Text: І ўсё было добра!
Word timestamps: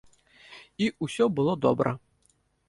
І 0.85 0.87
ўсё 1.07 1.27
было 1.41 1.53
добра! 1.67 1.95